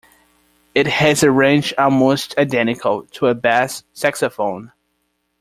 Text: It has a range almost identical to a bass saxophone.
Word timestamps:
It 0.73 0.87
has 0.87 1.21
a 1.21 1.29
range 1.29 1.75
almost 1.77 2.35
identical 2.39 3.03
to 3.05 3.27
a 3.27 3.35
bass 3.35 3.83
saxophone. 3.93 4.71